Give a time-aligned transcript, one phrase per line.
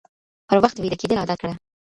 [0.47, 1.53] پر وخت ويده کېدل عادت کړه